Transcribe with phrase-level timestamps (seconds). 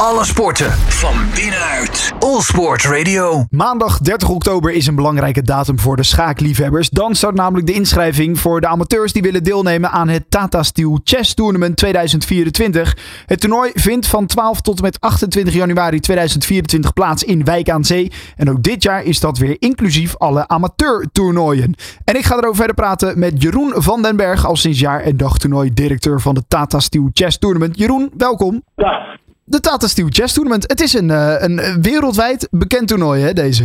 [0.00, 2.12] Alle sporten van binnenuit.
[2.18, 3.44] All Sport Radio.
[3.50, 6.90] Maandag 30 oktober is een belangrijke datum voor de schaakliefhebbers.
[6.90, 11.00] Dan start namelijk de inschrijving voor de amateurs die willen deelnemen aan het Tata Steel
[11.04, 12.96] Chess Tournament 2024.
[13.26, 17.84] Het toernooi vindt van 12 tot en met 28 januari 2024 plaats in Wijk aan
[17.84, 18.12] Zee.
[18.36, 21.74] En ook dit jaar is dat weer inclusief alle amateurtoernooien.
[22.04, 25.16] En ik ga erover verder praten met Jeroen van den Berg, al sinds jaar en
[25.16, 27.78] dag toernooi directeur van de Tata Steel Chess Tournament.
[27.78, 28.62] Jeroen, welkom.
[28.74, 29.18] Ja,
[29.48, 30.64] De Tata Steel Chess Tournament.
[30.70, 33.64] Het is een, eh, een wereldwijd bekend toernooi, hè, deze?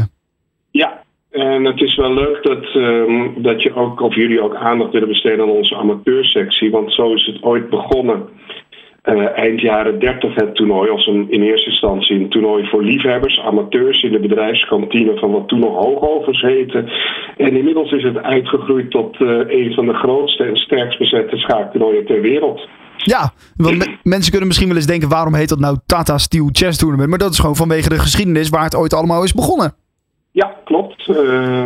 [0.71, 1.03] ja.
[1.31, 5.07] En het is wel leuk dat, ehm, dat je ook, of jullie ook aandacht willen
[5.07, 6.71] besteden aan onze amateursectie.
[6.71, 8.29] Want zo is het ooit begonnen.
[9.01, 13.39] eh, eind jaren 30 het toernooi als een, in eerste instantie een toernooi voor liefhebbers,
[13.39, 16.83] amateurs in de bedrijfskantine van wat toen nog Hoogovens heette.
[17.37, 22.05] En inmiddels is het uitgegroeid tot eh, een van de grootste en sterkst bezette schaaktoernooien
[22.05, 22.67] ter wereld.
[23.03, 26.49] Ja, want me- mensen kunnen misschien wel eens denken: waarom heet dat nou Tata Steel
[26.51, 27.09] Chess Tournament?
[27.09, 29.73] Maar dat is gewoon vanwege de geschiedenis waar het ooit allemaal is begonnen.
[30.31, 31.07] Ja, klopt.
[31.09, 31.65] Eh,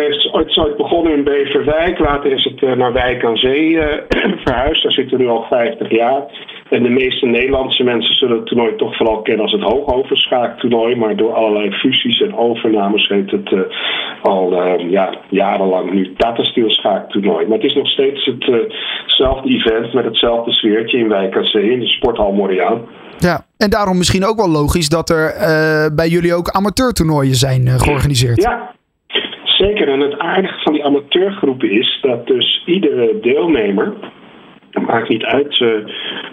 [0.00, 1.98] heeft ooit, ooit begonnen in Beverwijk.
[1.98, 4.82] Later is het eh, naar Wijk aan Zee eh, verhuisd.
[4.82, 6.22] Daar zitten we nu al 50 jaar.
[6.70, 10.96] En de meeste Nederlandse mensen zullen het toernooi toch vooral kennen als het hoogoverschaaktoernooi.
[10.96, 13.60] Maar door allerlei fusies en overnames heet het eh,
[14.22, 17.46] al eh, ja, jarenlang nu Tata Steel schaaktoernooi.
[17.46, 18.30] Maar het is nog steeds
[19.04, 22.80] hetzelfde event met hetzelfde sfeertje in Wijk aan Zee in de sporthal Moriaan.
[23.18, 25.34] Ja, en daarom misschien ook wel logisch dat er
[25.94, 28.42] bij jullie ook amateurtoernooien zijn georganiseerd.
[28.42, 28.74] Ja,
[29.60, 29.88] zeker.
[29.88, 33.94] En het aardige van die amateurgroepen is dat dus iedere deelnemer,
[34.70, 35.68] het maakt niet uit eh,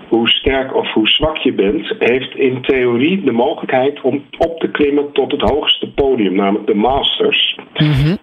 [0.08, 4.68] hoe sterk of hoe zwak je bent, heeft in theorie de mogelijkheid om op te
[4.68, 7.58] klimmen tot het hoogste podium, namelijk de Masters,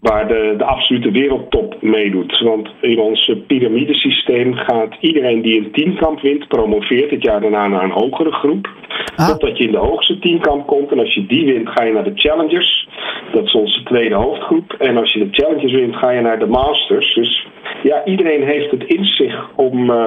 [0.01, 2.41] waar de, de absolute wereldtop meedoet.
[2.41, 7.69] Want in ons eh, piramidesysteem gaat iedereen die een tienkamp wint, promoveert het jaar daarna
[7.69, 8.69] naar een hogere groep.
[9.17, 9.29] Ah.
[9.29, 10.91] Totdat je in de hoogste tienkamp komt.
[10.91, 12.89] En als je die wint, ga je naar de Challengers.
[13.35, 14.73] Dat is onze tweede hoofdgroep.
[14.73, 17.15] En als je de Challengers wint, ga je naar de Masters.
[17.15, 17.47] Dus
[17.83, 20.05] ja, iedereen heeft het in zich om eh,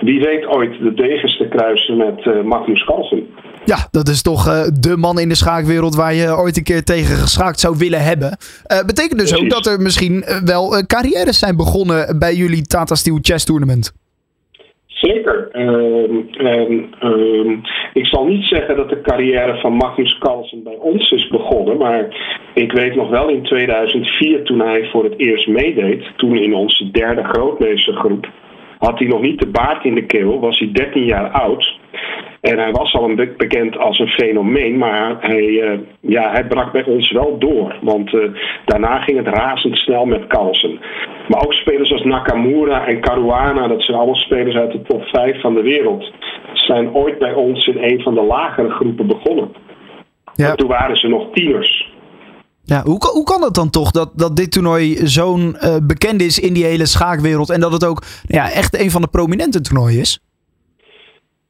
[0.00, 3.26] wie weet ooit de degens te kruisen met eh, Magnus Carlsen.
[3.64, 6.84] Ja, dat is toch eh, de man in de schaakwereld waar je ooit een keer
[6.84, 8.36] tegen geschaakt zou willen hebben.
[8.64, 13.18] Eh, betekent dus ook dat er misschien wel carrières zijn begonnen bij jullie Tata Steel
[13.22, 13.92] Chess Tournament.
[14.94, 15.48] Zeker.
[15.52, 17.50] Ehm, en, ehm,
[17.92, 21.76] ik zal niet zeggen dat de carrière van Magnus Carlsen bij ons is begonnen.
[21.76, 22.06] Maar
[22.54, 26.10] ik weet nog wel in 2004 toen hij voor het eerst meedeed.
[26.16, 28.28] Toen in onze derde grootmeestergroep.
[28.78, 30.40] Had hij nog niet de baard in de keel.
[30.40, 31.78] Was hij 13 jaar oud.
[32.40, 36.46] En hij was al een be- bekend als een fenomeen, maar hij, eh, ja, hij
[36.46, 37.76] brak bij ons wel door.
[37.80, 38.20] Want eh,
[38.64, 40.78] daarna ging het razendsnel met Carlsen.
[41.28, 45.40] Maar ook spelers als Nakamura en Caruana, dat zijn allemaal spelers uit de top 5
[45.40, 46.12] van de wereld,
[46.52, 49.48] zijn ooit bij ons in een van de lagere groepen begonnen.
[50.34, 50.54] Ja.
[50.54, 51.92] Toen waren ze nog tieners.
[52.64, 56.20] Ja, hoe, kan- hoe kan het dan toch dat, dat dit toernooi zo'n eh, bekend
[56.22, 59.60] is in die hele schaakwereld en dat het ook ja, echt een van de prominente
[59.60, 60.20] toernooien is?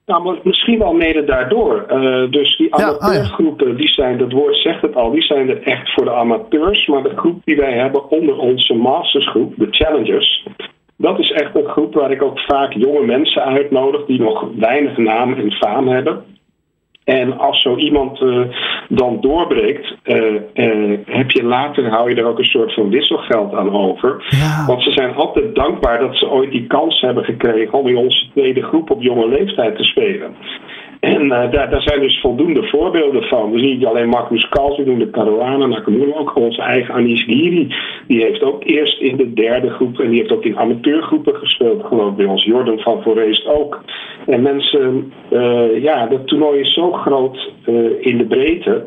[0.07, 1.85] Nou, misschien wel mede daardoor.
[1.89, 2.87] Eh, dus die Ja, ah, ja.
[2.87, 6.87] amateurgroepen, die zijn, dat woord zegt het al, die zijn er echt voor de amateurs.
[6.87, 10.47] Maar de groep die wij hebben onder onze mastersgroep, de challengers,
[10.97, 14.97] dat is echt een groep waar ik ook vaak jonge mensen uitnodig die nog weinig
[14.97, 16.25] naam en faam hebben.
[17.05, 18.41] En als zo iemand eh,
[18.95, 23.55] dan doorbreekt, eh, eh, heb je later, hou je er ook een soort van wisselgeld
[23.55, 24.27] aan over.
[24.31, 24.67] Ja.
[24.67, 28.29] Want ze zijn altijd dankbaar dat ze ooit die kans hebben gekregen om in onze
[28.31, 30.35] tweede groep op jonge leeftijd te spelen.
[31.05, 33.53] En eh, daar, zijn dus voldoende voorbeelden van.
[33.53, 37.75] Dus niet alleen Magnus Carlsen doen de Caruana, Nakamura, ook onze eigen Anis Giri.
[38.07, 41.85] Die heeft ook eerst in de derde groep en die heeft ook in amateurgroepen gespeeld,
[41.85, 42.45] geloof ik bij ons.
[42.45, 43.85] Jordan van Voorheest ook.
[44.27, 48.87] En mensen, eh, ja, dat toernooi is zo groot eh, in de breedte.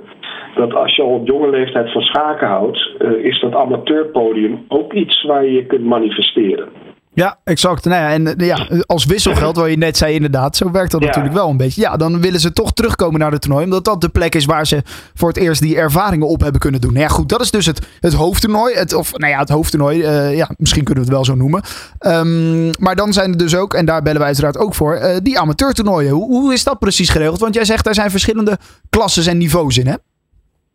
[0.56, 2.92] Dat als je al op jonge leeftijd van schaken houdt,
[3.22, 6.87] is dat amateurpodium ook iets waar je kunt manifesteren.
[7.18, 7.86] Ja, exact.
[7.86, 11.02] Nou ja, en eh, ja, als wisselgeld, wat je net zei inderdaad, zo werkt dat
[11.02, 11.08] Ja.
[11.08, 11.82] natuurlijk wel een beetje.
[11.82, 14.68] Ja, dan willen ze toch terugkomen naar het toernooi, omdat dat de plek is waar
[14.68, 14.82] ze
[15.14, 16.94] voor het eerst die ervaringen op hebben kunnen doen.
[16.94, 18.76] Nou ja, goed, dat is dus het, het hoofdtoernooi.
[18.76, 21.62] Het, of nou ja, het hoofdtoernooi, eh, ja, misschien kunnen we het wel zo noemen.
[22.00, 25.18] Ehm, maar dan zijn er dus ook, en daar bellen wij uiteraard ook voor, eh,
[25.24, 26.12] die amateurtoernooien.
[26.12, 27.40] Hoe, hoe is dat precies geregeld?
[27.40, 28.58] Want jij zegt, daar zijn verschillende
[28.90, 29.96] klasses en niveaus in, hè?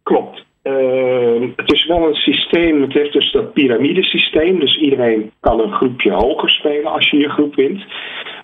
[0.03, 0.45] Klopt.
[0.63, 4.61] Ehm, het is wel een systeem, het heeft dus dat piramidesysteem.
[4.61, 7.85] Dus iedereen kan een groepje hoger spelen als je je groep wint.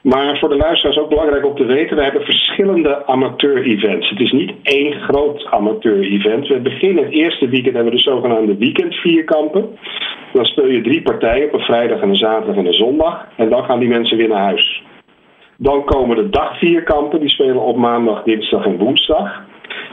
[0.03, 4.11] Maar voor de luisteraars ook belangrijk om te weten, we hebben verschillende amateur-events.
[4.11, 6.49] Het is niet één groot amateur-event.
[6.49, 9.79] We beginnen het eerste weekend hebben we de zogenaamde weekendvierkampen.
[10.33, 13.27] Dan speel je drie partijen op een vrijdag en een zaterdag en een zondag.
[13.37, 14.83] En dan gaan die mensen weer naar huis.
[15.57, 19.43] Dan komen de dagvierkampen, die spelen op maandag, dinsdag en woensdag.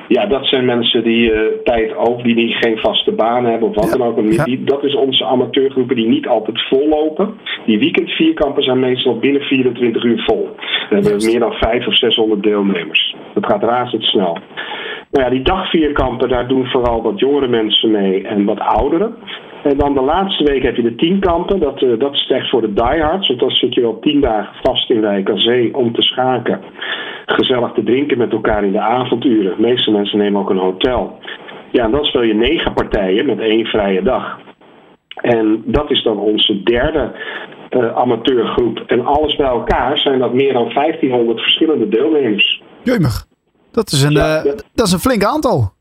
[0.08, 3.76] Ja, dat zijn mensen die uh, tijd over, die, die geen vaste baan hebben of
[3.76, 4.46] wat dan ook.
[4.46, 7.34] Die, dat is onze amateurgroepen die niet altijd vollopen.
[7.66, 10.50] Die weekendvierkampen zijn meestal binnen 24 uur vol.
[10.90, 13.16] We hebben meer dan 500 of 600 deelnemers.
[13.34, 14.38] Dat gaat razendsnel.
[15.12, 19.16] Nou ja, die dagvierkampen, daar doen vooral wat jongere mensen mee en wat ouderen.
[19.64, 21.60] En dan de laatste week heb je de tienkampen.
[21.60, 23.28] Dat, uh, dat is echt voor de diehards.
[23.28, 26.62] Want dan zit je wel tien dagen vast in Wijk aan Zee om te schaken.
[27.26, 29.56] Gezellig te drinken met elkaar in de avonduren.
[29.56, 31.20] De meeste mensen nemen ook een hotel.
[31.72, 34.40] Ja, en dan speel je negen partijen met één vrije dag.
[35.22, 37.12] En dat is dan onze derde
[37.70, 38.84] uh, amateurgroep.
[38.88, 42.62] En alles bij elkaar zijn dat meer dan 1500 verschillende deelnemers.
[42.84, 43.26] Jeumig.
[43.72, 45.75] Dat is een, ja, uh, dat is een flink aantal.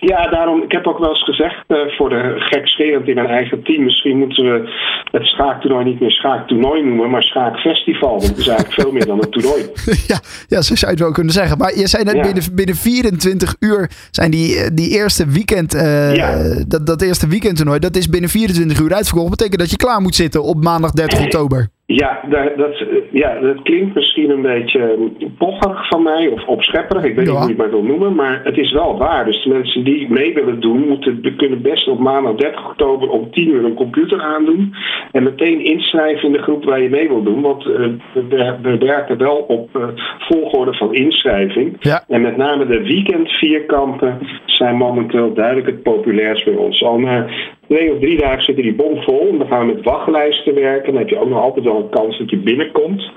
[0.00, 3.62] Ja, daarom, ik heb ook wel eens gezegd uh, voor de gekscherend in mijn eigen
[3.62, 4.70] team, misschien moeten we
[5.10, 8.10] het schaaktoernooi niet meer schaaktoernooi noemen, maar schaakfestival.
[8.10, 9.62] Want het is eigenlijk veel meer dan een toernooi.
[10.12, 11.58] ja, ja, zo zou je het wel kunnen zeggen.
[11.58, 12.22] Maar je zei net, ja.
[12.22, 16.36] binnen, binnen 24 uur zijn die, die eerste weekend, uh, ja.
[16.66, 19.28] dat, dat eerste weekendtoernooi, dat is binnen 24 uur uitverkocht.
[19.28, 21.68] Dat betekent dat je klaar moet zitten op maandag 30 oktober.
[21.92, 22.20] Ja
[22.56, 27.04] dat, ja, dat klinkt misschien een beetje pocherig van mij of opschepperig.
[27.04, 27.32] Ik weet ja.
[27.32, 29.24] niet hoe je het maar wil noemen, maar het is wel waar.
[29.24, 33.30] Dus de mensen die mee willen doen, moeten, kunnen best op maandag 30 oktober om
[33.30, 34.74] 10 uur een computer aandoen.
[35.12, 37.40] En meteen inschrijven in de groep waar je mee wil doen.
[37.40, 37.76] Want uh,
[38.12, 39.82] we, we, werken wel op uh,
[40.18, 41.76] volgorde van inschrijving.
[41.80, 42.04] Ja.
[42.08, 46.82] En met name de weekendvierkampen zijn momenteel duidelijk het populairst bij ons.
[46.82, 47.26] Al na
[47.70, 49.28] twee of drie dagen zitten die bomvol.
[49.32, 50.92] En dan gaan we met wachtlijsten werken.
[50.92, 53.10] Dan heb je ook nog altijd wel een kans dat je binnenkomt.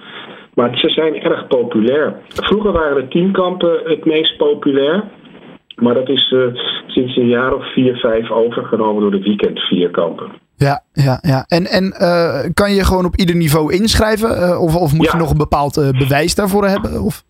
[0.53, 2.15] Maar ze zijn erg populair.
[2.27, 5.03] Vroeger waren de tienkampen het meest populair.
[5.75, 6.55] Maar dat is uh,
[6.87, 10.27] sinds een jaar of vier, vijf overgenomen door de weekendvierkampen.
[10.55, 11.45] Ja, ja, ja.
[11.47, 14.29] En, en uh, kan je gewoon op ieder niveau inschrijven?
[14.29, 15.11] Uh, of, of moet ja.
[15.11, 17.01] je nog een bepaald bewijs daarvoor hebben?
[17.01, 17.23] Of?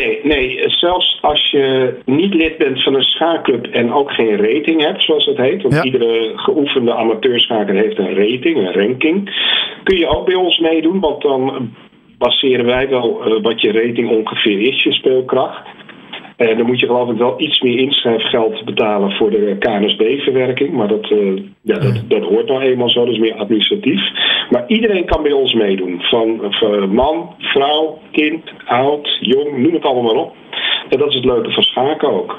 [0.00, 4.82] Nee, nee, zelfs als je niet lid bent van een schaakclub en ook geen rating
[4.82, 5.82] hebt, zoals het heet, want Ja.
[5.82, 9.30] iedere geoefende amateurschaker heeft een rating, een ranking,
[9.82, 11.70] kun je ook bij ons meedoen, want dan
[12.18, 15.62] baseren wij wel eh, wat je rating ongeveer is, je speelkracht.
[16.36, 20.72] En dan moet je geloof ik wel iets meer inschrijfgeld betalen voor de KNSB-verwerking.
[20.72, 24.00] Maar dat, uh, ja, dat, dat hoort nou eenmaal zo, dat is meer administratief.
[24.50, 26.00] Maar iedereen kan bij ons meedoen.
[26.00, 30.34] Van, van man, vrouw, kind, oud, jong, noem het allemaal maar op.
[30.88, 32.38] En dat is het leuke van schaken ook.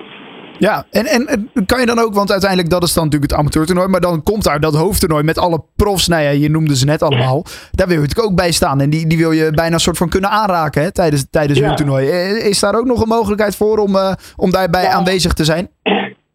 [0.59, 3.39] Ja, en, en, en kan je dan ook, want uiteindelijk dat is dan natuurlijk het
[3.39, 6.85] amateurtoernooi, maar dan komt daar dat hoofdtoernooi met alle profs, nou ja, je noemde ze
[6.85, 7.43] net allemaal.
[7.71, 9.97] Daar wil je natuurlijk ook bij staan en die, die wil je bijna een soort
[9.97, 11.65] van kunnen aanraken hè, tijdens, tijdens Ja.
[11.67, 12.09] hun toernooi.
[12.09, 14.91] Eh, Is daar ook nog een mogelijkheid voor om, eh, om daarbij Ja.
[14.91, 15.69] aanwezig te zijn?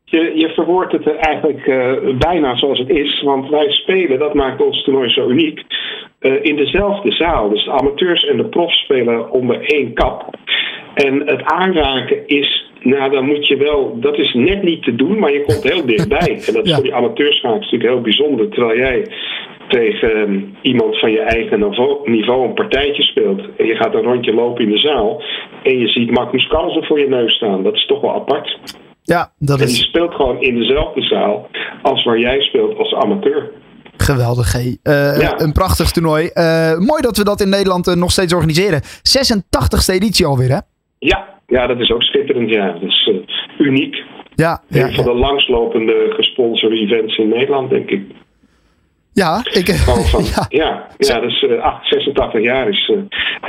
[0.04, 3.22] Je, je verwoordt het eigenlijk eh, bijna zoals het is.
[3.22, 5.60] Want wij spelen, dat maakt ons toernooi zo uniek,
[6.18, 7.48] eh, in dezelfde zaal.
[7.48, 10.34] Dus de amateurs en de profs spelen onder één kap.
[10.94, 15.18] En het aanraken is, nou dan moet je wel, dat is net niet te doen,
[15.18, 16.40] maar je komt heel dichtbij.
[16.46, 16.74] En dat is Ja.
[16.74, 18.48] voor die amateurschaak natuurlijk heel bijzonder.
[18.48, 19.06] Terwijl jij
[19.68, 21.58] tegen eh, iemand van je eigen
[22.04, 23.40] niveau, een partijtje speelt.
[23.56, 25.22] En je gaat een rondje lopen in de zaal.
[25.62, 27.62] En je ziet Magnus Carlsen voor je neus staan.
[27.62, 28.58] Dat is toch wel apart.
[29.02, 31.48] Ja, dat En die is speelt gewoon in dezelfde zaal
[31.82, 33.50] als waar jij speelt als amateur.
[33.96, 34.52] geweldig.
[34.82, 35.40] Ja.
[35.40, 36.26] Een prachtig toernooi.
[36.26, 38.80] Eh, mooi dat we dat in Nederland eh, nog steeds organiseren.
[39.02, 40.58] 86e editie alweer, hè?
[41.00, 42.50] Ja, ja dat is ook schitterend.
[42.50, 42.72] Ja.
[42.72, 44.02] Dat is eh, uniek.
[44.34, 48.02] Ja, ja, een van de langslopende gesponsorde events in Nederland, denk ik.
[49.12, 50.46] Ja ik, van, ja.
[50.48, 50.86] ja.
[50.98, 52.96] Ja, dus eh, ach, 86 jaar is eh,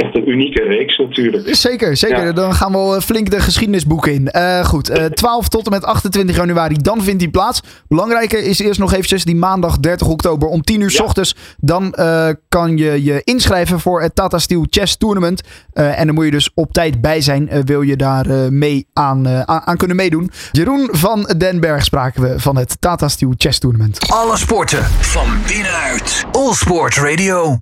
[0.06, 1.56] echt een unieke reeks natuurlijk.
[1.56, 2.26] Zeker, zeker.
[2.26, 2.32] Ja.
[2.32, 4.28] Dan gaan we al, eh, flink de geschiedenisboeken in.
[4.28, 7.62] Eh, goed, eh, 12 tot en met 28 januari, dan vindt die plaats.
[7.88, 11.04] Belangrijker is eerst nog eventjes die maandag 30 oktober om 10 uur s Ja.
[11.04, 11.36] ochtends.
[11.58, 15.42] Dan eh, kan je je inschrijven voor het Tata Steel Chess Tournament.
[15.74, 18.48] Eh, en dan moet je dus op tijd bij zijn, eh, wil je daar eh,
[18.48, 20.32] mee aan, eh, aan, aan kunnen meedoen.
[20.52, 24.00] Jeroen van den Berg spraken we van het Tata Steel Chess Tournament.
[24.10, 25.28] Alle sporten van
[25.62, 26.26] binnenuit.
[26.34, 27.60] All Sport Radio.